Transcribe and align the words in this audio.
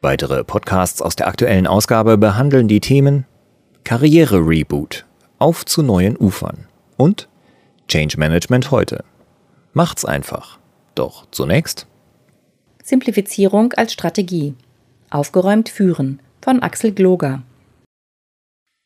Weitere 0.00 0.44
Podcasts 0.44 1.02
aus 1.02 1.16
der 1.16 1.26
aktuellen 1.26 1.66
Ausgabe 1.66 2.18
behandeln 2.18 2.68
die 2.68 2.78
Themen 2.78 3.26
Karriere-Reboot, 3.82 5.04
auf 5.40 5.66
zu 5.66 5.82
neuen 5.82 6.16
Ufern 6.16 6.68
und 6.96 7.28
Change 7.88 8.16
Management 8.16 8.70
heute. 8.70 9.04
Macht's 9.72 10.04
einfach. 10.04 10.60
Doch 10.94 11.26
zunächst 11.32 11.88
Simplifizierung 12.84 13.72
als 13.72 13.92
Strategie. 13.92 14.54
Aufgeräumt 15.10 15.68
führen 15.68 16.20
von 16.40 16.62
Axel 16.62 16.92
Gloger. 16.92 17.42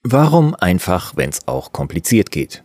Warum 0.02 0.54
einfach, 0.54 1.14
wenn's 1.14 1.46
auch 1.46 1.74
kompliziert 1.74 2.30
geht? 2.30 2.64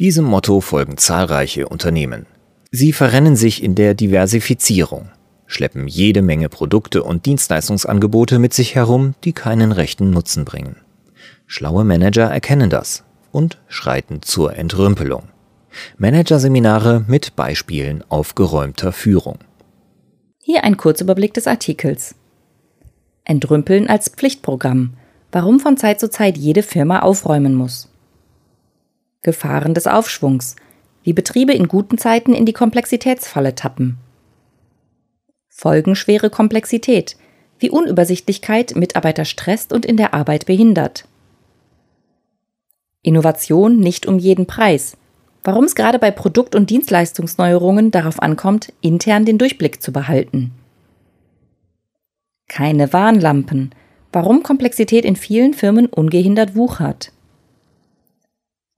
Diesem 0.00 0.24
Motto 0.24 0.62
folgen 0.62 0.96
zahlreiche 0.96 1.68
Unternehmen. 1.68 2.24
Sie 2.70 2.94
verrennen 2.94 3.36
sich 3.36 3.62
in 3.62 3.74
der 3.74 3.92
Diversifizierung 3.92 5.10
schleppen 5.52 5.88
jede 5.88 6.22
Menge 6.22 6.48
Produkte 6.48 7.02
und 7.02 7.26
Dienstleistungsangebote 7.26 8.38
mit 8.38 8.54
sich 8.54 8.74
herum, 8.74 9.14
die 9.24 9.32
keinen 9.32 9.72
rechten 9.72 10.10
Nutzen 10.10 10.44
bringen. 10.44 10.76
Schlaue 11.46 11.84
Manager 11.84 12.24
erkennen 12.24 12.70
das 12.70 13.04
und 13.30 13.58
schreiten 13.68 14.22
zur 14.22 14.56
Entrümpelung. 14.56 15.24
Managerseminare 15.98 17.04
mit 17.06 17.36
Beispielen 17.36 18.04
aufgeräumter 18.08 18.92
Führung. 18.92 19.38
Hier 20.38 20.64
ein 20.64 20.76
Kurzüberblick 20.76 21.34
des 21.34 21.46
Artikels. 21.46 22.14
Entrümpeln 23.24 23.88
als 23.88 24.08
Pflichtprogramm. 24.08 24.94
Warum 25.30 25.60
von 25.60 25.76
Zeit 25.76 25.98
zu 25.98 26.10
Zeit 26.10 26.36
jede 26.36 26.62
Firma 26.62 27.00
aufräumen 27.00 27.54
muss. 27.54 27.88
Gefahren 29.22 29.72
des 29.72 29.86
Aufschwungs. 29.86 30.56
Wie 31.04 31.12
Betriebe 31.12 31.52
in 31.52 31.68
guten 31.68 31.96
Zeiten 31.96 32.34
in 32.34 32.44
die 32.44 32.52
Komplexitätsfalle 32.52 33.54
tappen. 33.54 33.98
Folgenschwere 35.54 36.30
Komplexität, 36.30 37.16
wie 37.58 37.70
Unübersichtlichkeit 37.70 38.74
Mitarbeiter 38.74 39.26
stresst 39.26 39.72
und 39.72 39.84
in 39.84 39.98
der 39.98 40.14
Arbeit 40.14 40.46
behindert. 40.46 41.06
Innovation 43.02 43.78
nicht 43.78 44.06
um 44.06 44.18
jeden 44.18 44.46
Preis. 44.46 44.96
Warum 45.44 45.64
es 45.64 45.74
gerade 45.74 45.98
bei 45.98 46.10
Produkt- 46.10 46.54
und 46.54 46.70
Dienstleistungsneuerungen 46.70 47.90
darauf 47.90 48.20
ankommt, 48.22 48.72
intern 48.80 49.24
den 49.24 49.38
Durchblick 49.38 49.82
zu 49.82 49.92
behalten. 49.92 50.52
Keine 52.48 52.92
Warnlampen. 52.92 53.74
Warum 54.10 54.42
Komplexität 54.42 55.04
in 55.04 55.16
vielen 55.16 55.52
Firmen 55.52 55.86
ungehindert 55.86 56.56
wuchert. 56.56 57.12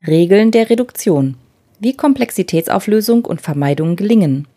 Regeln 0.07 0.51
der 0.51 0.71
Reduktion. 0.71 1.37
Wie 1.79 1.97
Komplexitätsauflösung 1.97 3.25
und 3.25 3.41
Vermeidung 3.41 3.97
gelingen. 3.97 4.49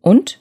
Und 0.00 0.40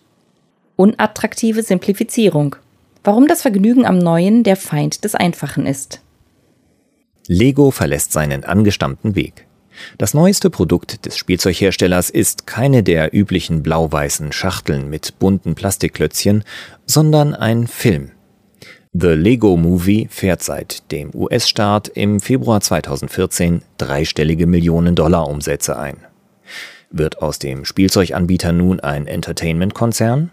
Unattraktive 0.75 1.61
Simplifizierung. 1.61 2.55
Warum 3.03 3.27
das 3.27 3.41
Vergnügen 3.41 3.85
am 3.85 3.97
Neuen 3.99 4.43
der 4.43 4.55
Feind 4.55 5.03
des 5.03 5.13
Einfachen 5.13 5.65
ist. 5.65 6.01
Lego 7.27 7.71
verlässt 7.71 8.11
seinen 8.11 8.43
angestammten 8.43 9.15
Weg. 9.15 9.45
Das 9.97 10.13
neueste 10.13 10.49
Produkt 10.49 11.05
des 11.05 11.17
Spielzeugherstellers 11.17 12.09
ist 12.09 12.47
keine 12.47 12.83
der 12.83 13.13
üblichen 13.13 13.63
blau-weißen 13.63 14.31
Schachteln 14.31 14.89
mit 14.89 15.19
bunten 15.19 15.55
Plastikklötzchen, 15.55 16.43
sondern 16.85 17.33
ein 17.33 17.67
Film. 17.67 18.11
The 18.93 19.09
Lego 19.09 19.57
Movie 19.57 20.07
fährt 20.09 20.43
seit 20.43 20.91
dem 20.91 21.09
US-Start 21.15 21.87
im 21.89 22.19
Februar 22.19 22.61
2014 22.61 23.63
dreistellige 23.77 24.45
Millionen 24.45 24.95
Dollar 24.95 25.27
Umsätze 25.27 25.77
ein. 25.77 25.97
Wird 26.91 27.21
aus 27.21 27.39
dem 27.39 27.65
Spielzeuganbieter 27.65 28.51
nun 28.51 28.79
ein 28.79 29.07
Entertainment-Konzern? 29.07 30.29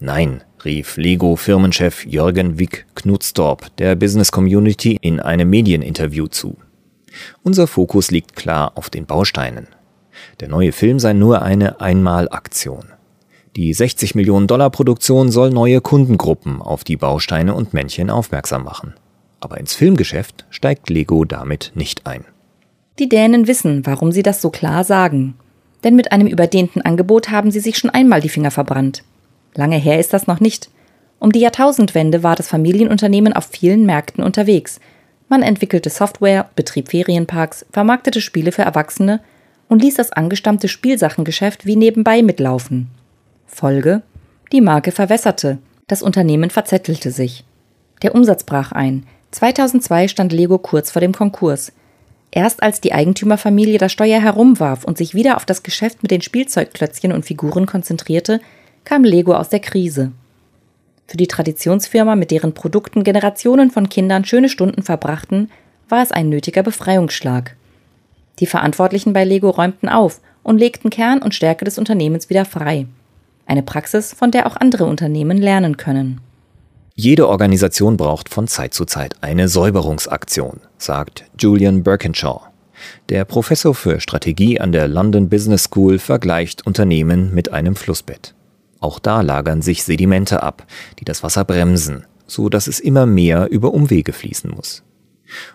Nein, 0.00 0.44
rief 0.64 0.96
Lego-Firmenchef 0.96 2.06
Jürgen 2.06 2.58
Wick 2.58 2.86
Knudstorp 2.94 3.76
der 3.78 3.96
Business 3.96 4.30
Community 4.30 4.96
in 5.00 5.18
einem 5.18 5.50
Medieninterview 5.50 6.28
zu. 6.28 6.56
Unser 7.42 7.66
Fokus 7.66 8.12
liegt 8.12 8.36
klar 8.36 8.72
auf 8.76 8.90
den 8.90 9.06
Bausteinen. 9.06 9.66
Der 10.38 10.48
neue 10.48 10.70
Film 10.70 11.00
sei 11.00 11.14
nur 11.14 11.42
eine 11.42 11.80
Einmalaktion. 11.80 12.92
Die 13.56 13.74
60 13.74 14.14
Millionen 14.14 14.46
Dollar 14.46 14.70
Produktion 14.70 15.30
soll 15.30 15.50
neue 15.50 15.80
Kundengruppen 15.80 16.62
auf 16.62 16.84
die 16.84 16.96
Bausteine 16.96 17.54
und 17.54 17.74
Männchen 17.74 18.08
aufmerksam 18.08 18.62
machen. 18.62 18.94
Aber 19.40 19.58
ins 19.58 19.74
Filmgeschäft 19.74 20.46
steigt 20.50 20.90
Lego 20.90 21.24
damit 21.24 21.72
nicht 21.74 22.06
ein. 22.06 22.24
Die 23.00 23.08
Dänen 23.08 23.48
wissen, 23.48 23.84
warum 23.84 24.12
sie 24.12 24.22
das 24.22 24.40
so 24.42 24.50
klar 24.50 24.84
sagen. 24.84 25.34
Denn 25.82 25.96
mit 25.96 26.12
einem 26.12 26.28
überdehnten 26.28 26.82
Angebot 26.82 27.30
haben 27.30 27.50
sie 27.50 27.60
sich 27.60 27.78
schon 27.78 27.90
einmal 27.90 28.20
die 28.20 28.28
Finger 28.28 28.52
verbrannt. 28.52 29.02
Lange 29.58 29.76
her 29.76 29.98
ist 29.98 30.12
das 30.12 30.28
noch 30.28 30.38
nicht. 30.38 30.70
Um 31.18 31.32
die 31.32 31.40
Jahrtausendwende 31.40 32.22
war 32.22 32.36
das 32.36 32.46
Familienunternehmen 32.46 33.32
auf 33.32 33.46
vielen 33.46 33.84
Märkten 33.86 34.22
unterwegs. 34.22 34.78
Man 35.28 35.42
entwickelte 35.42 35.90
Software, 35.90 36.48
betrieb 36.54 36.90
Ferienparks, 36.90 37.66
vermarktete 37.72 38.20
Spiele 38.20 38.52
für 38.52 38.62
Erwachsene 38.62 39.18
und 39.68 39.82
ließ 39.82 39.96
das 39.96 40.12
angestammte 40.12 40.68
Spielsachengeschäft 40.68 41.66
wie 41.66 41.74
nebenbei 41.74 42.22
mitlaufen. 42.22 42.86
Folge: 43.48 44.02
Die 44.52 44.60
Marke 44.60 44.92
verwässerte, 44.92 45.58
das 45.88 46.02
Unternehmen 46.02 46.50
verzettelte 46.50 47.10
sich. 47.10 47.42
Der 48.02 48.14
Umsatz 48.14 48.44
brach 48.44 48.70
ein. 48.70 49.06
2002 49.32 50.06
stand 50.06 50.32
Lego 50.32 50.58
kurz 50.58 50.92
vor 50.92 51.00
dem 51.00 51.12
Konkurs. 51.12 51.72
Erst 52.30 52.62
als 52.62 52.80
die 52.80 52.92
Eigentümerfamilie 52.92 53.78
das 53.78 53.90
Steuer 53.90 54.20
herumwarf 54.20 54.84
und 54.84 54.98
sich 54.98 55.14
wieder 55.16 55.34
auf 55.34 55.46
das 55.46 55.64
Geschäft 55.64 56.00
mit 56.02 56.12
den 56.12 56.22
Spielzeugklötzchen 56.22 57.10
und 57.10 57.24
Figuren 57.24 57.66
konzentrierte, 57.66 58.40
kam 58.88 59.04
Lego 59.04 59.34
aus 59.34 59.50
der 59.50 59.60
Krise. 59.60 60.12
Für 61.06 61.18
die 61.18 61.26
Traditionsfirma, 61.26 62.16
mit 62.16 62.30
deren 62.30 62.54
Produkten 62.54 63.04
Generationen 63.04 63.70
von 63.70 63.90
Kindern 63.90 64.24
schöne 64.24 64.48
Stunden 64.48 64.82
verbrachten, 64.82 65.50
war 65.90 66.02
es 66.02 66.10
ein 66.10 66.30
nötiger 66.30 66.62
Befreiungsschlag. 66.62 67.54
Die 68.38 68.46
Verantwortlichen 68.46 69.12
bei 69.12 69.24
Lego 69.24 69.50
räumten 69.50 69.90
auf 69.90 70.22
und 70.42 70.56
legten 70.56 70.88
Kern 70.88 71.20
und 71.20 71.34
Stärke 71.34 71.66
des 71.66 71.76
Unternehmens 71.76 72.30
wieder 72.30 72.46
frei. 72.46 72.86
Eine 73.44 73.62
Praxis, 73.62 74.14
von 74.14 74.30
der 74.30 74.46
auch 74.46 74.56
andere 74.56 74.86
Unternehmen 74.86 75.36
lernen 75.36 75.76
können. 75.76 76.22
Jede 76.94 77.28
Organisation 77.28 77.98
braucht 77.98 78.30
von 78.30 78.48
Zeit 78.48 78.72
zu 78.72 78.86
Zeit 78.86 79.16
eine 79.20 79.48
Säuberungsaktion, 79.48 80.60
sagt 80.78 81.26
Julian 81.38 81.82
Birkinshaw. 81.82 82.40
Der 83.10 83.26
Professor 83.26 83.74
für 83.74 84.00
Strategie 84.00 84.58
an 84.58 84.72
der 84.72 84.88
London 84.88 85.28
Business 85.28 85.64
School 85.64 85.98
vergleicht 85.98 86.66
Unternehmen 86.66 87.34
mit 87.34 87.52
einem 87.52 87.76
Flussbett. 87.76 88.32
Auch 88.80 88.98
da 88.98 89.22
lagern 89.22 89.62
sich 89.62 89.84
Sedimente 89.84 90.42
ab, 90.42 90.66
die 90.98 91.04
das 91.04 91.22
Wasser 91.22 91.44
bremsen, 91.44 92.04
so 92.26 92.48
dass 92.48 92.66
es 92.66 92.80
immer 92.80 93.06
mehr 93.06 93.50
über 93.50 93.74
Umwege 93.74 94.12
fließen 94.12 94.50
muss. 94.50 94.82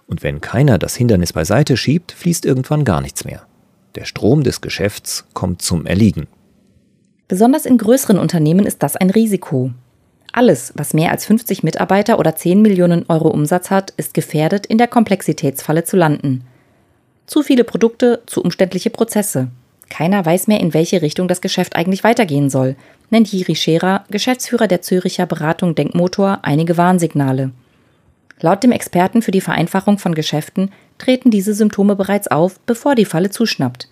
Und 0.08 0.24
wenn 0.24 0.42
keiner 0.42 0.78
das 0.78 0.96
Hindernis 0.96 1.34
beiseite 1.34 1.78
schiebt, 1.78 2.12
fließt 2.12 2.46
irgendwann 2.46 2.84
gar 2.84 3.02
nichts 3.02 3.26
mehr. 3.26 3.44
Der 3.96 4.06
Strom 4.06 4.44
des 4.44 4.62
Geschäfts 4.62 5.26
kommt 5.34 5.62
zum 5.62 5.86
Erliegen. 5.86 6.28
Besonders 7.28 7.66
in 7.66 7.78
größeren 7.78 8.20
Unternehmen 8.20 8.66
ist 8.66 8.84
das 8.84 8.96
ein 8.96 9.10
Risiko. 9.10 9.72
Alles, 10.32 10.74
was 10.76 10.94
mehr 10.94 11.12
als 11.12 11.26
50 11.26 11.64
Mitarbeiter 11.64 12.20
oder 12.20 12.36
10 12.36 12.62
Millionen 12.62 13.06
Euro 13.08 13.30
Umsatz 13.30 13.70
hat, 13.70 13.92
ist 13.98 14.14
gefährdet, 14.14 14.66
in 14.66 14.80
der 14.80 14.88
Komplexitätsfalle 14.88 15.84
zu 15.84 15.96
landen. 15.96 16.44
Zu 17.28 17.44
viele 17.44 17.64
Produkte, 17.64 18.24
zu 18.26 18.42
umständliche 18.42 18.90
Prozesse. 18.90 19.50
Keiner 19.94 20.26
weiß 20.26 20.48
mehr, 20.48 20.60
in 20.60 20.74
welche 20.74 21.04
Richtung 21.04 21.28
das 21.28 21.40
Geschäft 21.40 21.76
eigentlich 21.76 22.04
weitergehen 22.04 22.50
soll, 22.50 22.76
nennt 23.12 23.32
Jiri 23.32 23.56
Scherer, 23.56 24.06
Geschäftsführer 24.10 24.68
der 24.68 24.82
Züricher 24.82 25.28
Beratung 25.28 25.76
Denkmotor, 25.76 26.40
einige 26.42 26.78
Warnsignale. 26.78 27.52
Laut 28.40 28.64
dem 28.64 28.72
Experten 28.72 29.22
für 29.22 29.30
die 29.30 29.40
Vereinfachung 29.40 30.00
von 30.00 30.16
Geschäften 30.16 30.72
treten 30.98 31.30
diese 31.30 31.54
Symptome 31.54 31.96
bereits 31.96 32.28
auf, 32.28 32.60
bevor 32.62 32.96
die 32.96 33.06
Falle 33.06 33.30
zuschnappt. 33.30 33.88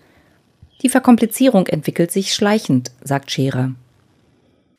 Die 0.81 0.89
Verkomplizierung 0.89 1.67
entwickelt 1.67 2.11
sich 2.11 2.33
schleichend, 2.33 2.91
sagt 3.03 3.29
Scherer. 3.29 3.75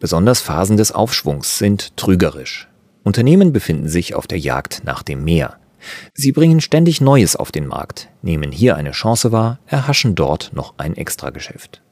Besonders 0.00 0.40
Phasen 0.40 0.76
des 0.76 0.90
Aufschwungs 0.90 1.56
sind 1.56 1.96
trügerisch. 1.96 2.66
Unternehmen 3.04 3.52
befinden 3.52 3.88
sich 3.88 4.16
auf 4.16 4.26
der 4.26 4.40
Jagd 4.40 4.82
nach 4.84 5.04
dem 5.04 5.22
Meer. 5.22 5.56
Sie 6.14 6.32
bringen 6.32 6.60
ständig 6.60 7.00
Neues 7.00 7.36
auf 7.36 7.52
den 7.52 7.66
Markt, 7.66 8.08
nehmen 8.22 8.52
hier 8.52 8.76
eine 8.76 8.92
Chance 8.92 9.32
wahr, 9.32 9.58
erhaschen 9.66 10.14
dort 10.14 10.50
noch 10.54 10.74
ein 10.78 10.96
Extrageschäft. 10.96 11.82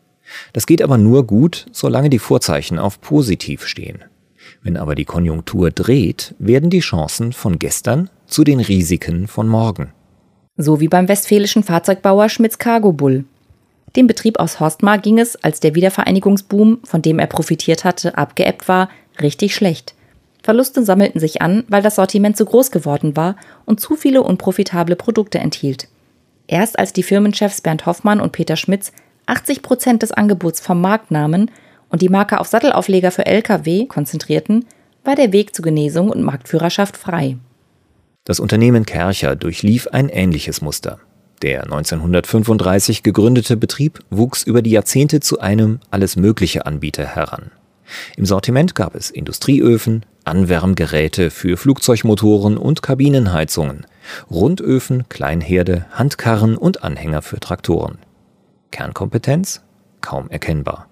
Das 0.53 0.67
geht 0.67 0.83
aber 0.83 0.99
nur 0.99 1.27
gut, 1.27 1.67
solange 1.73 2.11
die 2.11 2.19
Vorzeichen 2.19 2.79
auf 2.79 3.01
positiv 3.01 3.67
stehen. 3.67 4.05
Wenn 4.63 4.77
aber 4.77 4.95
die 4.95 5.05
Konjunktur 5.05 5.71
dreht, 5.71 6.35
werden 6.39 6.71
die 6.71 6.81
Chancen 6.81 7.33
von 7.33 7.59
gestern 7.59 8.11
zu 8.27 8.45
den 8.45 8.61
Risiken 8.61 9.27
von 9.27 9.49
morgen. 9.49 9.93
So 10.57 10.81
wie 10.81 10.89
beim 10.89 11.09
westfälischen 11.09 11.63
Fahrzeugbauer 11.63 12.29
Schmitz 12.29 12.59
Cargo 12.59 12.93
Bull. 12.93 13.25
Dem 13.97 14.07
Betrieb 14.07 14.39
aus 14.39 14.61
Horstmar 14.61 14.99
ging 14.99 15.19
es, 15.19 15.37
als 15.37 15.61
der 15.61 15.75
Wiedervereinigungsboom, 15.75 16.81
von 16.85 17.03
dem 17.03 17.19
er 17.19 17.27
profitiert 17.27 17.85
hatte, 17.85 18.17
abgeebbt 18.17 18.69
war, 18.69 18.89
richtig 19.21 19.55
schlecht. 19.55 19.95
Verluste 20.51 20.85
sammelten 20.85 21.21
sich 21.21 21.43
an, 21.43 21.63
weil 21.69 21.81
das 21.81 21.95
Sortiment 21.95 22.37
zu 22.37 22.45
groß 22.45 22.73
geworden 22.73 23.17
war 23.17 23.37
und 23.67 23.79
zu 23.79 23.95
viele 23.95 24.25
unprofitable 24.25 24.97
Produkte 24.97 25.39
enthielt. 25.39 25.87
Erst 26.49 26.77
als 26.77 26.93
die 26.93 27.05
Firmenchefs 27.05 27.61
Bernd 27.61 27.87
Hoffmann 27.87 28.21
und 28.21 28.33
Peter 28.33 28.57
Schmitz 28.57 28.91
80 29.27 29.63
Prozent 29.63 30.03
des 30.03 30.11
Angebots 30.11 30.59
vom 30.59 30.81
Markt 30.81 31.13
nahmen 31.13 31.53
und 31.89 32.03
die 32.03 32.09
Marke 32.09 32.41
auf 32.41 32.49
Sattelaufleger 32.49 33.13
für 33.13 33.27
Lkw 33.27 33.87
konzentrierten, 33.87 34.65
war 35.05 35.15
der 35.15 35.33
Weg 35.33 35.55
zur 35.55 35.67
Genesung 35.67 36.11
und 36.11 36.25
Marktführerschaft 36.25 36.97
frei. 36.97 37.37
Das 38.25 38.41
Unternehmen 38.41 38.85
Kercher 38.85 39.37
durchlief 39.37 39.87
ein 39.93 40.09
ähnliches 40.09 40.63
Muster. 40.63 40.99
Der 41.43 41.63
1935 41.63 43.05
gegründete 43.05 43.57
Betrieb 43.57 44.01
wuchs 44.11 44.43
über 44.43 44.63
die 44.63 44.73
Jahrzehnte 44.73 45.21
zu 45.21 45.39
einem 45.39 45.79
alles 45.93 46.17
mögliche 46.17 46.67
Anbieter 46.67 47.07
heran. 47.07 47.53
Im 48.17 48.27
Sortiment 48.27 48.75
gab 48.75 48.97
es 48.97 49.11
Industrieöfen, 49.11 50.05
Anwärmgeräte 50.25 51.31
für 51.31 51.57
Flugzeugmotoren 51.57 52.57
und 52.57 52.83
Kabinenheizungen, 52.83 53.87
Rundöfen, 54.31 55.09
Kleinherde, 55.09 55.87
Handkarren 55.93 56.57
und 56.57 56.85
Anhänger 56.85 57.23
für 57.23 57.41
Traktoren. 57.41 57.99
Kernkompetenz? 58.71 59.63
Kaum 60.01 60.31
erkennbar. 60.31 60.87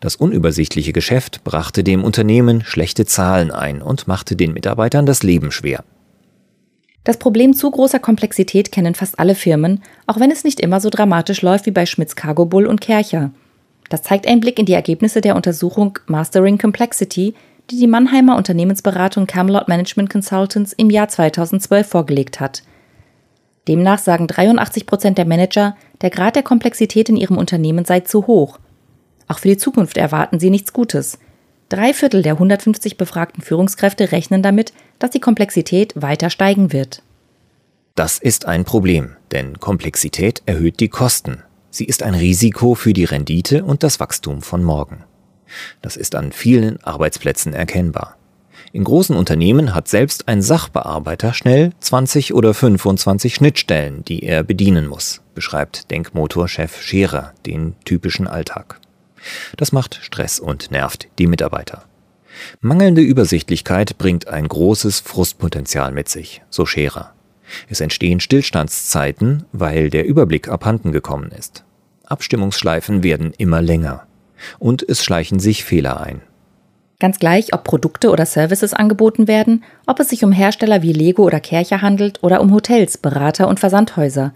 Das 0.00 0.16
unübersichtliche 0.16 0.92
Geschäft 0.92 1.44
brachte 1.44 1.84
dem 1.84 2.02
Unternehmen 2.02 2.64
schlechte 2.64 3.06
Zahlen 3.06 3.50
ein 3.50 3.82
und 3.82 4.08
machte 4.08 4.36
den 4.36 4.52
Mitarbeitern 4.52 5.06
das 5.06 5.22
Leben 5.22 5.52
schwer. 5.52 5.84
Das 7.04 7.18
Problem 7.18 7.54
zu 7.54 7.70
großer 7.70 7.98
Komplexität 7.98 8.72
kennen 8.72 8.94
fast 8.94 9.18
alle 9.18 9.34
Firmen, 9.34 9.82
auch 10.06 10.20
wenn 10.20 10.30
es 10.30 10.44
nicht 10.44 10.60
immer 10.60 10.80
so 10.80 10.90
dramatisch 10.90 11.40
läuft 11.42 11.66
wie 11.66 11.70
bei 11.70 11.86
Schmitz 11.86 12.14
Cargo 12.14 12.44
Bull 12.44 12.66
und 12.66 12.80
Kercher. 12.80 13.30
Das 13.88 14.02
zeigt 14.02 14.26
ein 14.26 14.40
Blick 14.40 14.58
in 14.58 14.66
die 14.66 14.74
Ergebnisse 14.74 15.20
der 15.20 15.34
Untersuchung 15.34 15.98
Mastering 16.06 16.58
Complexity, 16.58 17.34
die 17.70 17.78
die 17.78 17.86
Mannheimer 17.86 18.36
Unternehmensberatung 18.36 19.26
Camelot 19.26 19.68
Management 19.68 20.10
Consultants 20.10 20.72
im 20.72 20.90
Jahr 20.90 21.08
2012 21.08 21.86
vorgelegt 21.86 22.40
hat. 22.40 22.62
Demnach 23.68 23.98
sagen 23.98 24.26
83 24.26 24.86
Prozent 24.86 25.18
der 25.18 25.26
Manager, 25.26 25.76
der 26.00 26.10
Grad 26.10 26.34
der 26.34 26.42
Komplexität 26.42 27.08
in 27.08 27.16
ihrem 27.16 27.38
Unternehmen 27.38 27.84
sei 27.84 28.00
zu 28.00 28.26
hoch. 28.26 28.58
Auch 29.28 29.38
für 29.38 29.48
die 29.48 29.58
Zukunft 29.58 29.96
erwarten 29.96 30.40
sie 30.40 30.50
nichts 30.50 30.72
Gutes. 30.72 31.18
Drei 31.68 31.94
Viertel 31.94 32.22
der 32.22 32.32
150 32.32 32.96
befragten 32.96 33.42
Führungskräfte 33.42 34.10
rechnen 34.10 34.42
damit, 34.42 34.72
dass 34.98 35.10
die 35.10 35.20
Komplexität 35.20 35.92
weiter 35.94 36.30
steigen 36.30 36.72
wird. 36.72 37.02
Das 37.94 38.18
ist 38.18 38.46
ein 38.46 38.64
Problem, 38.64 39.16
denn 39.30 39.60
Komplexität 39.60 40.42
erhöht 40.46 40.80
die 40.80 40.88
Kosten. 40.88 41.44
Sie 41.70 41.84
ist 41.84 42.02
ein 42.02 42.14
Risiko 42.14 42.74
für 42.74 42.92
die 42.92 43.04
Rendite 43.04 43.62
und 43.62 43.84
das 43.84 44.00
Wachstum 44.00 44.42
von 44.42 44.64
morgen. 44.64 45.04
Das 45.82 45.96
ist 45.96 46.14
an 46.14 46.32
vielen 46.32 46.82
Arbeitsplätzen 46.82 47.54
erkennbar. 47.54 48.16
In 48.72 48.84
großen 48.84 49.16
Unternehmen 49.16 49.74
hat 49.74 49.88
selbst 49.88 50.28
ein 50.28 50.42
Sachbearbeiter 50.42 51.34
schnell 51.34 51.72
20 51.80 52.34
oder 52.34 52.54
25 52.54 53.34
Schnittstellen, 53.34 54.04
die 54.04 54.22
er 54.22 54.44
bedienen 54.44 54.86
muss, 54.86 55.22
beschreibt 55.34 55.90
Denkmotorchef 55.90 56.80
Scherer 56.80 57.32
den 57.46 57.74
typischen 57.84 58.28
Alltag. 58.28 58.78
Das 59.56 59.72
macht 59.72 59.98
Stress 60.02 60.38
und 60.38 60.70
nervt 60.70 61.08
die 61.18 61.26
Mitarbeiter. 61.26 61.84
Mangelnde 62.60 63.02
Übersichtlichkeit 63.02 63.98
bringt 63.98 64.28
ein 64.28 64.46
großes 64.46 65.00
Frustpotenzial 65.00 65.92
mit 65.92 66.08
sich, 66.08 66.42
so 66.48 66.64
Scherer. 66.64 67.12
Es 67.68 67.80
entstehen 67.80 68.20
Stillstandszeiten, 68.20 69.44
weil 69.52 69.90
der 69.90 70.06
Überblick 70.06 70.48
abhanden 70.48 70.92
gekommen 70.92 71.32
ist. 71.36 71.64
Abstimmungsschleifen 72.04 73.02
werden 73.02 73.32
immer 73.36 73.60
länger. 73.60 74.06
Und 74.58 74.82
es 74.88 75.04
schleichen 75.04 75.40
sich 75.40 75.64
Fehler 75.64 76.00
ein. 76.00 76.22
Ganz 77.00 77.18
gleich, 77.18 77.54
ob 77.54 77.64
Produkte 77.64 78.10
oder 78.10 78.26
Services 78.26 78.74
angeboten 78.74 79.26
werden, 79.26 79.64
ob 79.86 80.00
es 80.00 80.10
sich 80.10 80.22
um 80.22 80.32
Hersteller 80.32 80.82
wie 80.82 80.92
Lego 80.92 81.24
oder 81.24 81.40
Kercher 81.40 81.80
handelt 81.80 82.22
oder 82.22 82.42
um 82.42 82.52
Hotels, 82.52 82.98
Berater 82.98 83.48
und 83.48 83.58
Versandhäuser. 83.58 84.34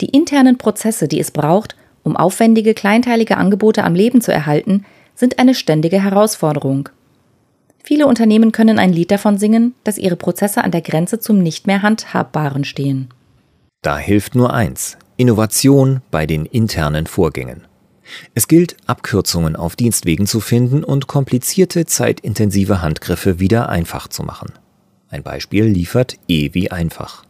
Die 0.00 0.08
internen 0.08 0.58
Prozesse, 0.58 1.06
die 1.06 1.20
es 1.20 1.30
braucht, 1.30 1.76
um 2.02 2.16
aufwendige, 2.16 2.74
kleinteilige 2.74 3.36
Angebote 3.36 3.84
am 3.84 3.94
Leben 3.94 4.20
zu 4.20 4.32
erhalten, 4.32 4.84
sind 5.14 5.38
eine 5.38 5.54
ständige 5.54 6.02
Herausforderung. 6.02 6.88
Viele 7.82 8.06
Unternehmen 8.06 8.50
können 8.52 8.78
ein 8.78 8.92
Lied 8.92 9.10
davon 9.10 9.38
singen, 9.38 9.74
dass 9.84 9.98
ihre 9.98 10.16
Prozesse 10.16 10.64
an 10.64 10.70
der 10.70 10.82
Grenze 10.82 11.20
zum 11.20 11.38
nicht 11.42 11.66
mehr 11.66 11.82
Handhabbaren 11.82 12.64
stehen. 12.64 13.08
Da 13.82 13.98
hilft 13.98 14.34
nur 14.34 14.52
eins, 14.52 14.98
Innovation 15.16 16.00
bei 16.10 16.26
den 16.26 16.44
internen 16.44 17.06
Vorgängen. 17.06 17.66
Es 18.34 18.48
gilt, 18.48 18.76
Abkürzungen 18.86 19.56
auf 19.56 19.76
Dienstwegen 19.76 20.26
zu 20.26 20.40
finden 20.40 20.84
und 20.84 21.06
komplizierte, 21.06 21.86
zeitintensive 21.86 22.82
Handgriffe 22.82 23.40
wieder 23.40 23.68
einfach 23.68 24.08
zu 24.08 24.22
machen. 24.22 24.52
Ein 25.08 25.22
Beispiel 25.22 25.64
liefert 25.64 26.16
E 26.28 26.50
wie 26.52 26.70
einfach. 26.70 27.24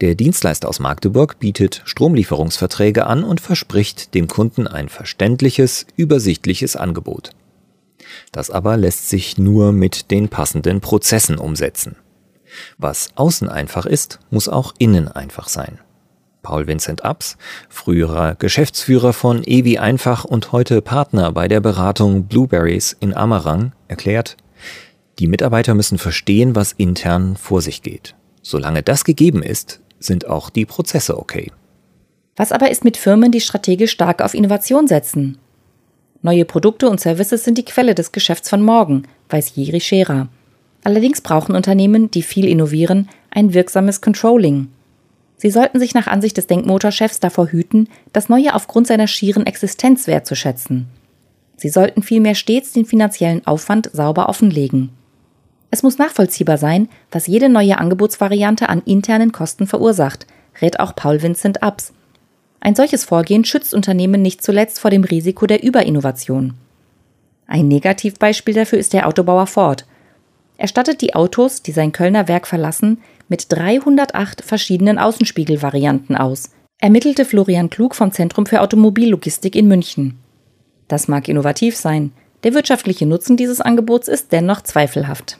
Der 0.00 0.14
Dienstleister 0.14 0.68
aus 0.68 0.80
Magdeburg 0.80 1.38
bietet 1.38 1.82
Stromlieferungsverträge 1.86 3.06
an 3.06 3.24
und 3.24 3.40
verspricht 3.40 4.14
dem 4.14 4.28
Kunden 4.28 4.66
ein 4.66 4.88
verständliches, 4.88 5.86
übersichtliches 5.96 6.76
Angebot. 6.76 7.30
Das 8.32 8.50
aber 8.50 8.76
lässt 8.76 9.08
sich 9.08 9.38
nur 9.38 9.72
mit 9.72 10.10
den 10.10 10.28
passenden 10.28 10.80
Prozessen 10.80 11.38
umsetzen. 11.38 11.96
Was 12.78 13.10
außen 13.16 13.48
einfach 13.48 13.86
ist, 13.86 14.20
muss 14.30 14.48
auch 14.48 14.74
innen 14.78 15.08
einfach 15.08 15.48
sein. 15.48 15.78
Paul 16.46 16.68
Vincent 16.68 17.04
Abs, 17.04 17.38
früherer 17.68 18.36
Geschäftsführer 18.36 19.12
von 19.12 19.42
Ewi 19.44 19.78
Einfach 19.78 20.24
und 20.24 20.52
heute 20.52 20.80
Partner 20.80 21.32
bei 21.32 21.48
der 21.48 21.58
Beratung 21.58 22.26
Blueberries 22.26 22.96
in 23.00 23.14
Amarang, 23.14 23.72
erklärt, 23.88 24.36
die 25.18 25.26
Mitarbeiter 25.26 25.74
müssen 25.74 25.98
verstehen, 25.98 26.54
was 26.54 26.70
intern 26.70 27.36
vor 27.36 27.62
sich 27.62 27.82
geht. 27.82 28.14
Solange 28.42 28.84
das 28.84 29.02
gegeben 29.02 29.42
ist, 29.42 29.80
sind 29.98 30.28
auch 30.28 30.48
die 30.48 30.66
Prozesse 30.66 31.18
okay. 31.18 31.50
Was 32.36 32.52
aber 32.52 32.70
ist 32.70 32.84
mit 32.84 32.96
Firmen, 32.96 33.32
die 33.32 33.40
strategisch 33.40 33.90
stark 33.90 34.22
auf 34.22 34.32
Innovation 34.32 34.86
setzen? 34.86 35.38
Neue 36.22 36.44
Produkte 36.44 36.88
und 36.88 37.00
Services 37.00 37.42
sind 37.42 37.58
die 37.58 37.64
Quelle 37.64 37.96
des 37.96 38.12
Geschäfts 38.12 38.50
von 38.50 38.62
morgen, 38.62 39.08
weiß 39.30 39.56
Jiri 39.56 39.80
Scherer. 39.80 40.28
Allerdings 40.84 41.20
brauchen 41.22 41.56
Unternehmen, 41.56 42.08
die 42.12 42.22
viel 42.22 42.46
innovieren, 42.46 43.08
ein 43.32 43.52
wirksames 43.52 44.00
Controlling. 44.00 44.68
Sie 45.36 45.50
sollten 45.50 45.78
sich 45.78 45.94
nach 45.94 46.06
Ansicht 46.06 46.36
des 46.36 46.46
Denkmotorchefs 46.46 47.20
davor 47.20 47.48
hüten, 47.48 47.88
das 48.12 48.28
Neue 48.28 48.54
aufgrund 48.54 48.86
seiner 48.86 49.06
schieren 49.06 49.46
Existenz 49.46 50.06
wertzuschätzen. 50.06 50.86
Sie 51.56 51.68
sollten 51.68 52.02
vielmehr 52.02 52.34
stets 52.34 52.72
den 52.72 52.84
finanziellen 52.84 53.46
Aufwand 53.46 53.90
sauber 53.92 54.28
offenlegen. 54.28 54.90
Es 55.70 55.82
muss 55.82 55.98
nachvollziehbar 55.98 56.58
sein, 56.58 56.88
was 57.10 57.26
jede 57.26 57.48
neue 57.48 57.78
Angebotsvariante 57.78 58.68
an 58.68 58.82
internen 58.84 59.32
Kosten 59.32 59.66
verursacht, 59.66 60.26
rät 60.60 60.80
auch 60.80 60.94
Paul 60.94 61.22
Vincent 61.22 61.62
Abs. 61.62 61.92
Ein 62.60 62.74
solches 62.74 63.04
Vorgehen 63.04 63.44
schützt 63.44 63.74
Unternehmen 63.74 64.22
nicht 64.22 64.42
zuletzt 64.42 64.80
vor 64.80 64.90
dem 64.90 65.04
Risiko 65.04 65.46
der 65.46 65.62
Überinnovation. 65.62 66.54
Ein 67.46 67.68
Negativbeispiel 67.68 68.54
dafür 68.54 68.78
ist 68.78 68.92
der 68.92 69.06
Autobauer 69.06 69.46
Ford. 69.46 69.86
Er 70.56 70.68
stattet 70.68 71.00
die 71.00 71.14
Autos, 71.14 71.62
die 71.62 71.72
sein 71.72 71.92
Kölner 71.92 72.28
Werk 72.28 72.46
verlassen, 72.46 72.98
mit 73.28 73.52
308 73.52 74.42
verschiedenen 74.42 74.98
Außenspiegelvarianten 74.98 76.16
aus, 76.16 76.50
ermittelte 76.78 77.24
Florian 77.24 77.70
Klug 77.70 77.94
vom 77.94 78.12
Zentrum 78.12 78.46
für 78.46 78.60
Automobillogistik 78.60 79.54
in 79.54 79.68
München. 79.68 80.18
Das 80.88 81.08
mag 81.08 81.28
innovativ 81.28 81.76
sein, 81.76 82.12
der 82.44 82.54
wirtschaftliche 82.54 83.06
Nutzen 83.06 83.36
dieses 83.36 83.60
Angebots 83.60 84.08
ist 84.08 84.32
dennoch 84.32 84.62
zweifelhaft. 84.62 85.38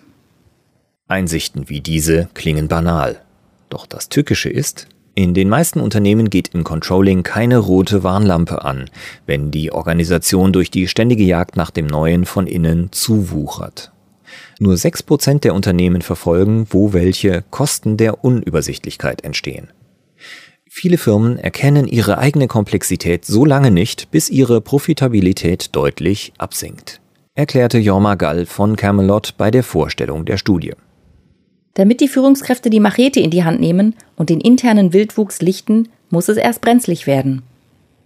Einsichten 1.08 1.68
wie 1.68 1.80
diese 1.80 2.28
klingen 2.34 2.68
banal. 2.68 3.20
Doch 3.68 3.86
das 3.86 4.08
Tückische 4.08 4.48
ist, 4.48 4.88
in 5.14 5.32
den 5.32 5.48
meisten 5.48 5.80
Unternehmen 5.80 6.28
geht 6.28 6.48
im 6.48 6.62
Controlling 6.62 7.22
keine 7.22 7.56
rote 7.56 8.02
Warnlampe 8.02 8.64
an, 8.64 8.90
wenn 9.24 9.50
die 9.50 9.72
Organisation 9.72 10.52
durch 10.52 10.70
die 10.70 10.88
ständige 10.88 11.24
Jagd 11.24 11.56
nach 11.56 11.70
dem 11.70 11.86
Neuen 11.86 12.26
von 12.26 12.46
innen 12.46 12.92
zuwuchert. 12.92 13.92
Nur 14.58 14.74
6% 14.74 15.40
der 15.40 15.54
Unternehmen 15.54 16.02
verfolgen, 16.02 16.66
wo 16.70 16.92
welche 16.92 17.44
Kosten 17.50 17.96
der 17.96 18.24
Unübersichtlichkeit 18.24 19.22
entstehen. 19.22 19.68
Viele 20.68 20.98
Firmen 20.98 21.38
erkennen 21.38 21.86
ihre 21.86 22.18
eigene 22.18 22.48
Komplexität 22.48 23.24
so 23.24 23.44
lange 23.44 23.70
nicht, 23.70 24.10
bis 24.10 24.28
ihre 24.30 24.60
Profitabilität 24.60 25.74
deutlich 25.74 26.32
absinkt, 26.38 27.00
erklärte 27.34 27.78
Jorma 27.78 28.14
Gall 28.14 28.46
von 28.46 28.76
Camelot 28.76 29.34
bei 29.38 29.50
der 29.50 29.62
Vorstellung 29.62 30.24
der 30.24 30.36
Studie. 30.36 30.74
Damit 31.74 32.00
die 32.00 32.08
Führungskräfte 32.08 32.70
die 32.70 32.80
Machete 32.80 33.20
in 33.20 33.30
die 33.30 33.44
Hand 33.44 33.60
nehmen 33.60 33.94
und 34.16 34.30
den 34.30 34.40
internen 34.40 34.92
Wildwuchs 34.92 35.42
lichten, 35.42 35.88
muss 36.08 36.28
es 36.28 36.38
erst 36.38 36.62
brenzlig 36.62 37.06
werden. 37.06 37.42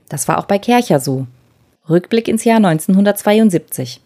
Das 0.09 0.27
war 0.27 0.39
auch 0.39 0.47
bei 0.47 0.59
Kercher 0.59 0.99
so. 0.99 1.27
Rückblick 1.89 2.29
ins 2.29 2.45
Jahr 2.45 2.57
1972. 2.57 4.01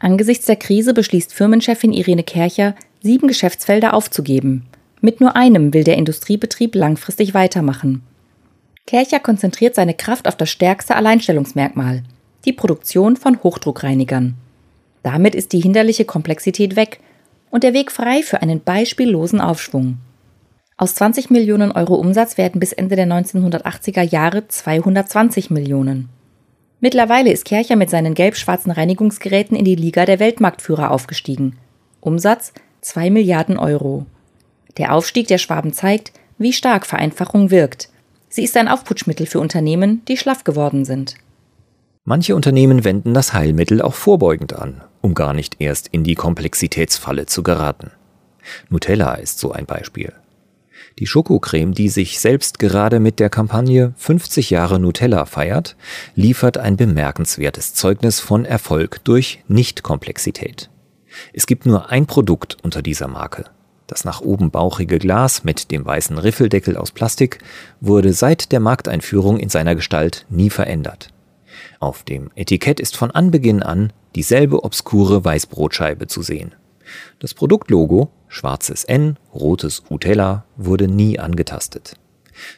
Angesichts 0.00 0.46
der 0.46 0.56
Krise 0.56 0.94
beschließt 0.94 1.32
Firmenchefin 1.32 1.92
Irene 1.92 2.22
Kercher, 2.22 2.74
sieben 3.02 3.28
Geschäftsfelder 3.28 3.92
aufzugeben. 3.92 4.66
Mit 5.02 5.20
nur 5.20 5.36
einem 5.36 5.74
will 5.74 5.84
der 5.84 5.98
Industriebetrieb 5.98 6.74
langfristig 6.74 7.34
weitermachen. 7.34 8.02
Kercher 8.86 9.20
konzentriert 9.20 9.74
seine 9.74 9.94
Kraft 9.94 10.26
auf 10.26 10.36
das 10.36 10.48
stärkste 10.48 10.96
Alleinstellungsmerkmal, 10.96 12.02
die 12.46 12.54
Produktion 12.54 13.16
von 13.16 13.42
Hochdruckreinigern. 13.42 14.34
Damit 15.02 15.34
ist 15.34 15.52
die 15.52 15.60
hinderliche 15.60 16.06
Komplexität 16.06 16.76
weg 16.76 17.00
und 17.50 17.62
der 17.62 17.74
Weg 17.74 17.92
frei 17.92 18.22
für 18.22 18.40
einen 18.40 18.62
beispiellosen 18.62 19.40
Aufschwung. 19.40 19.98
Aus 20.78 20.94
20 20.94 21.28
Millionen 21.28 21.72
Euro 21.72 21.94
Umsatz 21.94 22.38
werden 22.38 22.58
bis 22.58 22.72
Ende 22.72 22.96
der 22.96 23.06
1980er 23.06 24.02
Jahre 24.02 24.48
220 24.48 25.50
Millionen. 25.50 26.08
Mittlerweile 26.80 27.30
ist 27.30 27.44
Kercher 27.44 27.76
mit 27.76 27.90
seinen 27.90 28.14
gelb-schwarzen 28.14 28.72
Reinigungsgeräten 28.72 29.56
in 29.56 29.66
die 29.66 29.74
Liga 29.74 30.06
der 30.06 30.18
Weltmarktführer 30.18 30.90
aufgestiegen. 30.90 31.58
Umsatz 32.00 32.52
2 32.80 33.10
Milliarden 33.10 33.58
Euro. 33.58 34.06
Der 34.78 34.94
Aufstieg 34.94 35.28
der 35.28 35.36
Schwaben 35.36 35.74
zeigt, 35.74 36.12
wie 36.38 36.54
stark 36.54 36.86
Vereinfachung 36.86 37.50
wirkt. 37.50 37.90
Sie 38.30 38.44
ist 38.44 38.56
ein 38.56 38.68
Aufputschmittel 38.68 39.26
für 39.26 39.40
Unternehmen, 39.40 40.02
die 40.08 40.16
schlaff 40.16 40.44
geworden 40.44 40.86
sind. 40.86 41.16
Manche 42.04 42.34
Unternehmen 42.34 42.82
wenden 42.82 43.12
das 43.12 43.34
Heilmittel 43.34 43.82
auch 43.82 43.94
vorbeugend 43.94 44.54
an, 44.54 44.82
um 45.02 45.14
gar 45.14 45.34
nicht 45.34 45.60
erst 45.60 45.88
in 45.88 46.02
die 46.02 46.14
Komplexitätsfalle 46.14 47.26
zu 47.26 47.42
geraten. 47.42 47.90
Nutella 48.70 49.14
ist 49.14 49.38
so 49.38 49.52
ein 49.52 49.66
Beispiel. 49.66 50.14
Die 51.00 51.06
Schokocreme, 51.06 51.72
die 51.72 51.88
sich 51.88 52.20
selbst 52.20 52.58
gerade 52.58 53.00
mit 53.00 53.20
der 53.20 53.30
Kampagne 53.30 53.94
50 53.96 54.50
Jahre 54.50 54.78
Nutella 54.78 55.24
feiert, 55.24 55.74
liefert 56.14 56.58
ein 56.58 56.76
bemerkenswertes 56.76 57.72
Zeugnis 57.72 58.20
von 58.20 58.44
Erfolg 58.44 59.02
durch 59.04 59.42
Nicht-Komplexität. 59.48 60.68
Es 61.32 61.46
gibt 61.46 61.64
nur 61.64 61.88
ein 61.88 62.04
Produkt 62.04 62.58
unter 62.62 62.82
dieser 62.82 63.08
Marke. 63.08 63.46
Das 63.86 64.04
nach 64.04 64.20
oben 64.20 64.50
bauchige 64.50 64.98
Glas 64.98 65.42
mit 65.42 65.70
dem 65.70 65.86
weißen 65.86 66.18
Riffeldeckel 66.18 66.76
aus 66.76 66.90
Plastik 66.90 67.38
wurde 67.80 68.12
seit 68.12 68.52
der 68.52 68.60
Markteinführung 68.60 69.38
in 69.38 69.48
seiner 69.48 69.74
Gestalt 69.74 70.26
nie 70.28 70.50
verändert. 70.50 71.08
Auf 71.78 72.02
dem 72.02 72.30
Etikett 72.34 72.78
ist 72.78 72.94
von 72.98 73.10
Anbeginn 73.10 73.62
an 73.62 73.94
dieselbe 74.14 74.64
obskure 74.64 75.24
Weißbrotscheibe 75.24 76.08
zu 76.08 76.20
sehen. 76.20 76.54
Das 77.20 77.32
Produktlogo, 77.32 78.10
schwarzes 78.30 78.84
N, 78.84 79.18
rotes 79.34 79.82
Utella, 79.90 80.44
wurde 80.56 80.88
nie 80.88 81.18
angetastet. 81.18 81.96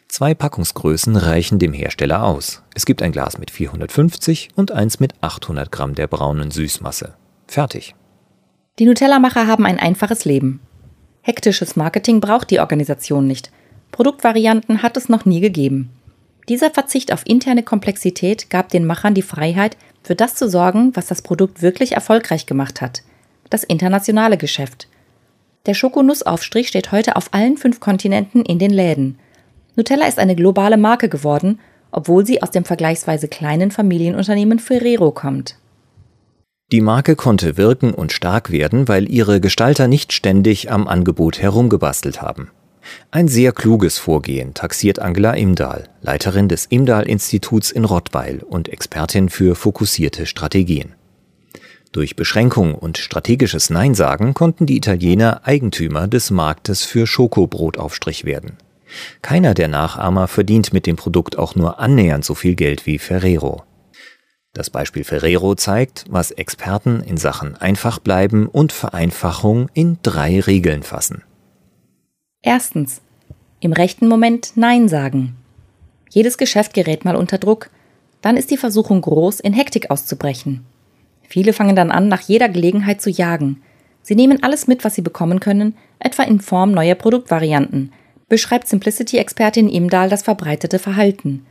Zwei 0.07 0.33
Packungsgrößen 0.33 1.17
reichen 1.17 1.59
dem 1.59 1.73
Hersteller 1.73 2.23
aus. 2.23 2.63
Es 2.75 2.87
gibt 2.87 3.03
ein 3.03 3.11
Glas 3.11 3.39
mit 3.39 3.51
450 3.51 4.51
und 4.55 4.71
eins 4.71 5.01
mit 5.01 5.15
800 5.21 5.73
Gramm 5.73 5.97
der 5.97 6.07
braunen 6.07 6.53
Süßmasse. 6.53 7.15
Fertig. 7.49 7.97
Die 8.79 8.85
Nutella-Macher 8.85 9.49
haben 9.49 9.67
ein 9.67 9.81
einfaches 9.81 10.25
Leben. 10.25 10.61
Hektisches 11.23 11.75
Marketing 11.75 12.21
braucht 12.21 12.51
die 12.51 12.61
Organisation 12.61 13.27
nicht. 13.27 13.51
Produktvarianten 13.91 14.83
hat 14.83 14.97
es 14.97 15.09
noch 15.09 15.25
nie 15.25 15.41
gegeben. 15.41 15.91
Dieser 16.49 16.71
Verzicht 16.71 17.13
auf 17.13 17.27
interne 17.27 17.65
Komplexität 17.65 18.51
gab 18.51 18.69
den 18.69 18.85
Machern 18.85 19.15
die 19.15 19.23
Freiheit, 19.23 19.77
für 20.05 20.15
das 20.15 20.37
zu 20.37 20.49
sorgen, 20.49 20.95
was 20.95 21.07
das 21.07 21.23
Produkt 21.23 21.63
wirklich 21.63 21.93
erfolgreich 21.93 22.47
gemacht 22.47 22.81
hat 22.81 23.03
das 23.53 23.65
internationale 23.65 24.39
Geschäft. 24.39 24.89
Der 25.67 25.75
Schokonussaufstrich 25.75 26.69
steht 26.69 26.91
heute 26.91 27.17
auf 27.17 27.29
allen 27.33 27.57
fünf 27.57 27.79
Kontinenten 27.79 28.45
in 28.45 28.59
den 28.59 28.73
Läden. 28.73 29.19
Nutella 29.77 30.07
ist 30.07 30.19
eine 30.19 30.35
globale 30.35 30.77
Marke 30.77 31.09
geworden, 31.09 31.61
obwohl 31.93 32.27
sie 32.27 32.43
aus 32.43 32.51
dem 32.51 32.65
vergleichsweise 32.65 33.29
kleinen 33.29 33.71
Familienunternehmen 33.71 34.59
Ferrero 34.59 35.13
kommt. 35.13 35.57
Die 36.73 36.81
Marke 36.81 37.17
konnte 37.17 37.57
wirken 37.57 37.93
und 37.93 38.13
stark 38.13 38.51
werden, 38.51 38.89
weil 38.89 39.11
ihre 39.11 39.41
Gestalter 39.41 39.89
nicht 39.89 40.13
ständig 40.13 40.71
am 40.71 40.89
Angebot 40.89 41.41
herumgebastelt 41.41 42.23
haben. 42.23 42.51
Ein 43.11 43.29
sehr 43.29 43.53
kluges 43.53 43.99
Vorgehen 43.99 44.55
taxiert 44.55 44.99
Angela 44.99 45.35
Imdahl, 45.35 45.89
Leiterin 46.01 46.49
des 46.49 46.67
Imdahl-Instituts 46.67 47.71
in 47.71 47.85
Rottweil 47.85 48.43
und 48.43 48.69
Expertin 48.69 49.29
für 49.29 49.55
fokussierte 49.55 50.27
Strategien. 50.27 50.95
Durch 51.93 52.17
Beschränkung 52.17 52.75
und 52.75 52.97
strategisches 52.97 53.69
Nein-Sagen 53.69 54.33
konnten 54.33 54.65
die 54.65 54.79
Italiener 54.79 55.43
Eigentümer 55.45 56.09
des 56.09 56.31
Marktes 56.31 56.85
für 56.85 57.07
Schokobrotaufstrich 57.07 58.25
werden. 58.25 58.57
Keiner 59.21 59.53
der 59.53 59.69
Nachahmer 59.69 60.27
verdient 60.27 60.73
mit 60.73 60.87
dem 60.87 60.97
Produkt 60.97 61.39
auch 61.39 61.55
nur 61.55 61.81
annähernd 61.81 62.25
so 62.25 62.35
viel 62.35 62.55
Geld 62.55 62.87
wie 62.87 62.99
Ferrero. 62.99 63.63
Das 64.55 64.71
Beispiel 64.71 65.05
Ferrero 65.05 65.55
zeigt, 65.55 66.07
was 66.09 66.31
Experten 66.31 67.03
in 67.03 67.19
Sachen 67.19 67.57
einfach 67.57 67.99
bleiben 67.99 68.47
und 68.47 68.73
Vereinfachung 68.73 69.69
in 69.75 69.99
drei 70.03 70.41
Regeln 70.41 70.83
fassen. 70.83 71.23
Erstens. 72.43 73.03
Im 73.61 73.73
rechten 73.73 74.09
Moment 74.09 74.53
Nein 74.57 74.89
sagen. 74.89 75.37
Jedes 76.11 76.37
Geschäft 76.37 76.75
gerät 76.75 77.05
mal 77.05 77.17
unter 77.17 77.39
Druck. 77.39 77.71
Dann 78.21 78.37
ist 78.37 78.51
die 78.51 78.57
Versuchung 78.57 79.01
groß, 79.01 79.41
in 79.41 79.53
Hektik 79.53 79.91
auszubrechen. 79.91 80.67
Viele 81.33 81.55
fangen 81.55 81.75
dann 81.75 81.91
an, 81.91 82.09
nach 82.09 82.21
jeder 82.21 82.51
Gelegenheit 82.51 83.01
zu 83.01 83.09
jagen. 83.09 83.63
Sie 84.03 84.15
nehmen 84.15 84.43
alles 84.43 84.67
mit, 84.67 84.85
was 84.85 84.95
sie 84.95 85.01
bekommen 85.01 85.41
können, 85.41 85.75
etwa 85.99 86.25
in 86.25 86.41
Form 86.41 86.73
neuer 86.73 86.95
Produktvarianten, 86.95 87.91
beschreibt 88.29 88.69
Simplicity-Expertin 88.69 89.71
Imdahl 89.71 90.11
das 90.11 90.23
verbreitete 90.23 90.79
Verhalten. 90.79 91.47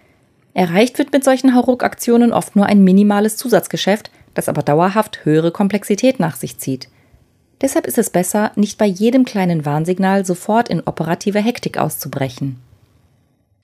Erreicht 0.54 1.00
wird 1.00 1.12
mit 1.12 1.24
solchen 1.24 1.56
Hauruck-Aktionen 1.56 2.32
oft 2.32 2.56
nur 2.56 2.68
ein 2.68 2.84
minimales 2.84 3.38
Zusatzgeschäft, 3.38 4.12
das 4.36 4.50
aber 4.50 4.62
dauerhaft 4.62 5.26
höhere 5.26 5.50
Komplexität 5.50 6.20
nach 6.20 6.36
sich 6.36 6.60
zieht. 6.60 6.88
Deshalb 7.60 7.88
ist 7.88 7.98
es 7.98 8.12
besser, 8.12 8.52
nicht 8.56 8.78
bei 8.78 8.86
jedem 8.86 9.26
kleinen 9.26 9.66
Warnsignal 9.66 10.28
sofort 10.28 10.70
in 10.70 10.82
operative 10.82 11.40
Hektik 11.40 11.80
auszubrechen. 11.80 12.58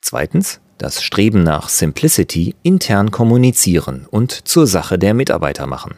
Zweitens, 0.02 0.62
das 0.80 1.04
Streben 1.04 1.44
nach 1.44 1.70
Simplicity 1.70 2.56
intern 2.64 3.12
kommunizieren 3.12 4.08
und 4.10 4.32
zur 4.48 4.66
Sache 4.66 4.98
der 4.98 5.14
Mitarbeiter 5.14 5.68
machen. 5.68 5.94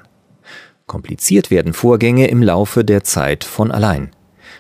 Kompliziert 0.90 1.52
werden 1.52 1.74
Vorgänge 1.74 2.28
im 2.30 2.42
Laufe 2.42 2.84
der 2.84 3.04
Zeit 3.04 3.44
von 3.44 3.72
allein. 3.72 4.10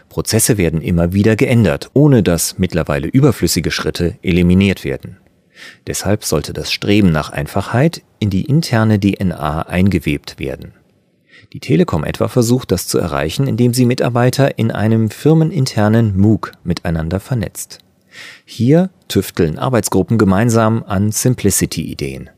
Prozesse 0.10 0.60
werden 0.60 0.80
immer 0.80 1.12
wieder 1.12 1.36
geändert, 1.36 1.90
ohne 1.96 2.22
dass 2.22 2.60
mittlerweile 2.60 3.08
überflüssige 3.08 3.72
Schritte 3.72 4.16
eliminiert 4.22 4.86
werden. 4.86 5.18
Deshalb 5.88 6.24
sollte 6.24 6.54
das 6.54 6.72
Streben 6.72 7.12
nach 7.12 7.32
Einfachheit 7.32 8.04
in 8.20 8.30
die 8.30 8.46
interne 8.46 9.00
DNA 9.00 9.64
eingewebt 9.64 10.38
werden. 10.38 10.74
Die 11.52 11.60
Telekom 11.60 12.04
etwa 12.04 12.28
versucht 12.28 12.72
das 12.72 12.88
zu 12.88 13.00
erreichen, 13.00 13.48
indem 13.48 13.74
sie 13.74 13.86
Mitarbeiter 13.86 14.60
in 14.60 14.70
einem 14.70 15.10
firmeninternen 15.10 16.16
MOOC 16.16 16.52
miteinander 16.64 17.20
vernetzt. 17.20 17.80
Hier 18.46 18.92
tüfteln 19.08 19.58
Arbeitsgruppen 19.58 20.20
gemeinsam 20.20 20.84
an 20.84 21.12
Simplicity-Ideen. 21.12 22.30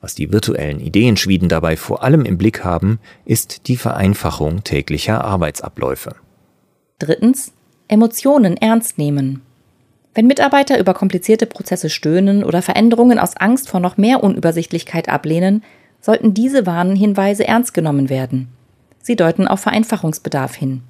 Was 0.00 0.14
die 0.14 0.32
virtuellen 0.32 0.80
Ideenschmieden 0.80 1.48
dabei 1.48 1.76
vor 1.76 2.02
allem 2.02 2.24
im 2.24 2.38
Blick 2.38 2.64
haben, 2.64 2.98
ist 3.24 3.68
die 3.68 3.76
Vereinfachung 3.76 4.64
täglicher 4.64 5.24
Arbeitsabläufe. 5.24 6.14
Drittens. 6.98 7.52
Emotionen 7.88 8.56
ernst 8.56 8.96
nehmen. 8.96 9.42
Wenn 10.14 10.26
Mitarbeiter 10.26 10.78
über 10.78 10.94
komplizierte 10.94 11.46
Prozesse 11.46 11.90
stöhnen 11.90 12.42
oder 12.42 12.62
Veränderungen 12.62 13.18
aus 13.18 13.36
Angst 13.36 13.68
vor 13.68 13.80
noch 13.80 13.96
mehr 13.96 14.22
Unübersichtlichkeit 14.22 15.08
ablehnen, 15.08 15.62
sollten 16.00 16.34
diese 16.34 16.64
Warnhinweise 16.66 17.46
ernst 17.46 17.74
genommen 17.74 18.08
werden. 18.08 18.48
Sie 19.00 19.16
deuten 19.16 19.48
auf 19.48 19.60
Vereinfachungsbedarf 19.60 20.54
hin. 20.54 20.82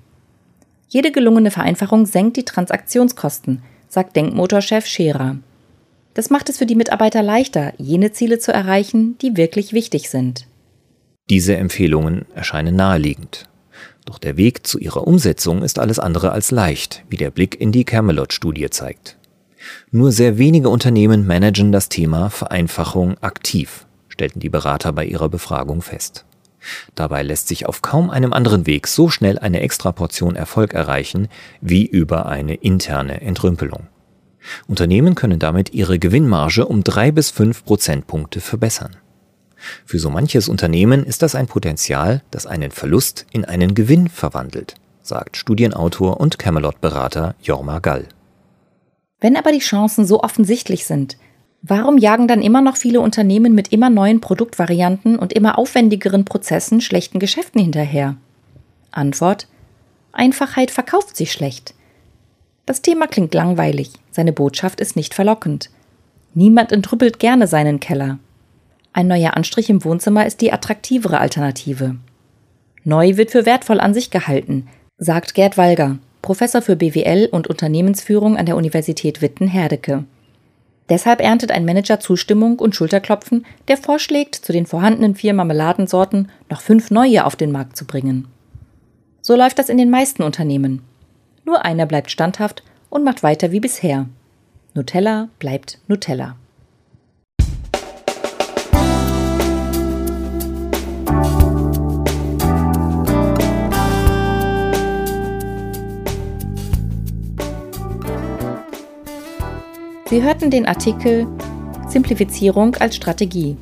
Jede 0.88 1.11
gelungene 1.12 1.50
Vereinfachung 1.50 2.06
senkt 2.06 2.37
die 2.37 2.44
Transaktionskosten, 2.44 3.62
sagt 3.88 4.14
Denkmotorchef 4.14 4.87
Scherer. 4.87 5.37
Das 6.14 6.31
macht 6.31 6.49
es 6.49 6.59
für 6.59 6.66
die 6.66 6.75
Mitarbeiter 6.75 7.23
leichter, 7.23 7.73
jene 7.78 8.12
Ziele 8.12 8.38
zu 8.38 8.52
erreichen, 8.52 9.16
die 9.23 9.37
wirklich 9.37 9.73
wichtig 9.73 10.11
sind. 10.11 10.47
Diese 11.31 11.57
Empfehlungen 11.57 12.26
erscheinen 12.35 12.76
naheliegend. 12.76 13.49
Doch 14.04 14.19
der 14.19 14.37
Weg 14.37 14.66
zu 14.66 14.78
ihrer 14.78 15.07
Umsetzung 15.07 15.62
ist 15.62 15.78
alles 15.78 15.99
andere 15.99 16.33
als 16.33 16.50
leicht, 16.50 17.04
wie 17.09 17.16
der 17.16 17.31
Blick 17.31 17.61
in 17.61 17.73
die 17.73 17.85
Camelot-Studie 17.85 18.69
zeigt. 18.71 19.16
Nur 19.90 20.11
sehr 20.11 20.38
wenige 20.38 20.69
Unternehmen 20.69 21.26
managen 21.26 21.73
das 21.73 21.88
Thema 21.88 22.31
Vereinfachung 22.31 23.16
aktiv, 23.23 23.87
stellten 24.09 24.40
die 24.40 24.49
Berater 24.49 24.92
bei 24.92 25.04
ihrer 25.04 25.28
Befragung 25.28 25.83
fest. 25.83 26.25
Dabei 26.95 27.23
lässt 27.23 27.49
sich 27.49 27.66
auf 27.66 27.83
kaum 27.83 28.11
einem 28.11 28.33
anderen 28.33 28.66
Weg 28.66 28.87
so 28.87 29.09
schnell 29.09 29.38
eine 29.38 29.61
Extraportion 29.61 30.37
Erfolg 30.37 30.75
erreichen 30.75 31.28
wie 31.61 31.87
über 31.87 32.26
eine 32.26 32.54
interne 32.54 33.21
Entrümpelung. 33.21 33.88
Unternehmen 34.66 35.14
können 35.14 35.38
damit 35.38 35.72
ihre 35.72 35.99
Gewinnmarge 35.99 36.66
um 36.66 36.84
drei 36.84 37.11
bis 37.11 37.30
fünf 37.30 37.64
Prozentpunkte 37.64 38.40
verbessern. 38.40 38.96
Für 39.84 39.99
so 39.99 40.11
manches 40.11 40.49
Unternehmen 40.49 41.04
ist 41.04 41.22
das 41.22 41.34
ein 41.34 41.46
Potenzial, 41.46 42.22
das 42.30 42.46
einen 42.46 42.70
Verlust 42.70 43.26
in 43.30 43.44
einen 43.44 43.75
Gewinn 43.75 44.08
verwandelt, 44.08 44.75
sagt 45.02 45.37
Studienautor 45.37 46.20
und 46.20 46.38
Camelot-Berater 46.38 47.34
Jorma 47.42 47.78
Gall. 47.78 48.08
Wenn 49.20 49.37
aber 49.37 49.52
die 49.52 49.61
Chancen 49.61 50.04
so 50.04 50.20
offensichtlich 50.20 50.84
sind, 50.84 51.16
warum 51.62 51.96
jagen 51.96 52.26
dann 52.26 52.42
immer 52.42 52.61
noch 52.61 52.76
viele 52.76 53.00
Unternehmen 53.00 53.54
mit 53.54 53.68
immer 53.68 53.88
neuen 53.88 54.20
Produktvarianten 54.20 55.16
und 55.16 55.32
immer 55.32 55.58
aufwendigeren 55.58 56.25
Prozessen 56.25 56.80
schlechten 56.80 57.20
Geschäften 57.20 57.61
hinterher? 57.61 58.16
Antwort 58.90 59.46
Einfachheit 60.12 60.70
verkauft 60.70 61.16
sich 61.16 61.32
schlecht. 61.32 61.75
Das 62.64 62.81
Thema 62.81 63.09
klingt 63.09 63.35
langweilig, 63.35 63.90
seine 64.11 64.33
Botschaft 64.33 64.81
ist 64.81 64.95
nicht 64.95 65.14
verlockend. 65.14 65.71
Niemand 66.35 66.71
entrüppelt 66.71 67.19
gerne 67.19 67.47
seinen 67.47 67.81
Keller. 67.81 68.19
Ein 68.92 69.09
neuer 69.09 69.37
Anstrich 69.37 69.69
im 69.69 69.85
Wohnzimmer 69.85 70.26
ist 70.26 70.40
die 70.40 70.52
attraktivere 70.52 71.19
Alternative. 71.19 71.97
Neu 72.85 73.16
wird 73.16 73.31
für 73.31 73.47
wertvoll 73.47 73.81
an 73.81 73.95
sich 73.95 74.11
gehalten, 74.11 74.69
sagt 74.99 75.35
Gerd 75.35 75.57
Walger, 75.57 75.99
Professor 76.21 76.62
für 76.62 76.76
BWL 76.76 77.28
und 77.33 77.49
Unternehmensführung 77.49 78.37
an 78.37 78.47
der 78.47 78.57
Universität 78.57 79.23
Witten-Herdecke. 79.23 80.04
Deshalb 80.88 81.21
erntet 81.21 81.50
ein 81.50 81.64
Manager 81.64 82.00
Zustimmung 82.00 82.59
und 82.59 82.76
Schulterklopfen, 82.76 83.47
der 83.69 83.76
vorschlägt, 83.76 84.35
zu 84.35 84.52
den 84.52 84.66
vorhandenen 84.66 85.14
vier 85.14 85.35
Marmeladensorten 85.35 86.31
noch 86.50 86.61
fünf 86.61 86.90
neue 86.90 87.25
auf 87.25 87.35
den 87.35 87.50
Markt 87.50 87.76
zu 87.76 87.87
bringen. 87.87 88.28
So 89.21 89.37
läuft 89.37 89.59
das 89.59 89.69
in 89.69 89.78
den 89.78 89.90
meisten 89.90 90.23
Unternehmen. 90.23 90.83
Nur 91.44 91.64
einer 91.64 91.87
bleibt 91.87 92.11
standhaft 92.11 92.62
und 92.88 93.04
macht 93.04 93.22
weiter 93.22 93.50
wie 93.50 93.61
bisher. 93.61 94.06
Nutella 94.75 95.28
bleibt 95.38 95.78
Nutella. 95.88 96.37
Sie 110.08 110.22
hörten 110.22 110.50
den 110.50 110.66
Artikel 110.66 111.26
Simplifizierung 111.88 112.76
als 112.76 112.96
Strategie. 112.96 113.56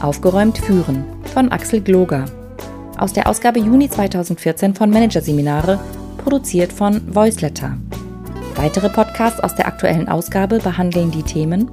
Aufgeräumt 0.00 0.58
führen 0.58 1.04
von 1.34 1.50
Axel 1.50 1.80
Gloger 1.80 2.24
aus 2.98 3.12
der 3.12 3.28
Ausgabe 3.28 3.60
Juni 3.60 3.88
2014 3.88 4.74
von 4.74 4.90
Managerseminare, 4.90 5.78
produziert 6.28 6.72
von 6.74 7.00
Voiceletter. 7.14 7.78
Weitere 8.54 8.90
Podcasts 8.90 9.40
aus 9.40 9.54
der 9.54 9.66
aktuellen 9.66 10.10
Ausgabe 10.10 10.58
behandeln 10.58 11.10
die 11.10 11.22
Themen 11.22 11.70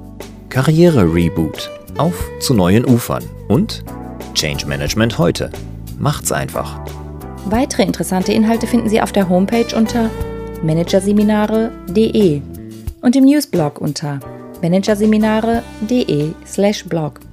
Karriere 0.48 1.02
Reboot, 1.02 1.70
auf 1.98 2.14
zu 2.40 2.54
neuen 2.54 2.86
Ufern 2.86 3.22
und 3.48 3.84
Change 4.32 4.64
Management 4.64 5.18
heute. 5.18 5.50
Macht's 5.98 6.32
einfach. 6.32 6.80
Weitere 7.44 7.82
interessante 7.82 8.32
Inhalte 8.32 8.66
finden 8.66 8.88
Sie 8.88 9.02
auf 9.02 9.12
der 9.12 9.28
Homepage 9.28 9.76
unter 9.76 10.08
managerseminare.de 10.62 12.40
und 13.02 13.14
im 13.14 13.26
Newsblog 13.26 13.78
unter 13.78 14.20
managerseminare.de/blog. 14.62 17.25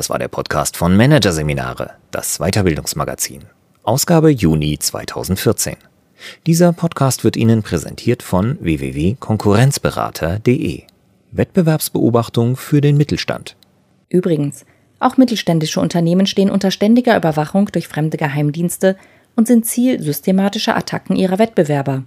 Das 0.00 0.08
war 0.08 0.18
der 0.18 0.28
Podcast 0.28 0.78
von 0.78 0.96
Managerseminare, 0.96 1.90
das 2.10 2.38
Weiterbildungsmagazin. 2.38 3.42
Ausgabe 3.82 4.30
Juni 4.30 4.78
2014. 4.78 5.76
Dieser 6.46 6.72
Podcast 6.72 7.22
wird 7.22 7.36
Ihnen 7.36 7.62
präsentiert 7.62 8.22
von 8.22 8.56
www.konkurrenzberater.de. 8.62 10.84
Wettbewerbsbeobachtung 11.32 12.56
für 12.56 12.80
den 12.80 12.96
Mittelstand. 12.96 13.56
Übrigens, 14.08 14.64
auch 15.00 15.18
mittelständische 15.18 15.80
Unternehmen 15.80 16.24
stehen 16.24 16.48
unter 16.48 16.70
ständiger 16.70 17.14
Überwachung 17.14 17.66
durch 17.66 17.86
fremde 17.86 18.16
Geheimdienste 18.16 18.96
und 19.36 19.48
sind 19.48 19.66
Ziel 19.66 20.00
systematischer 20.00 20.78
Attacken 20.78 21.14
ihrer 21.14 21.38
Wettbewerber. 21.38 22.04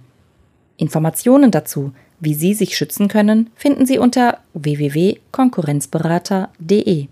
Informationen 0.78 1.52
dazu, 1.52 1.92
wie 2.18 2.34
Sie 2.34 2.54
sich 2.54 2.76
schützen 2.76 3.06
können, 3.06 3.50
finden 3.54 3.86
Sie 3.86 4.00
unter 4.00 4.38
www.konkurrenzberater.de. 4.54 7.06